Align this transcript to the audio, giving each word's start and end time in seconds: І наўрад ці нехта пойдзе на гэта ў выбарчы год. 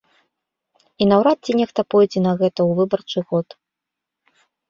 І 1.05 1.07
наўрад 1.11 1.39
ці 1.49 1.57
нехта 1.59 1.81
пойдзе 1.93 2.19
на 2.27 2.33
гэта 2.41 2.55
ў 2.55 2.71
выбарчы 2.79 3.19
год. 3.35 3.47